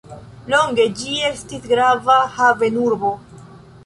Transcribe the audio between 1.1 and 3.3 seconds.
estis grava havenurbo.